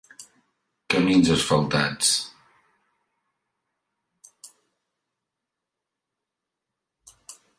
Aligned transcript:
Camins 0.93 1.27
asfaltats. 1.35 2.09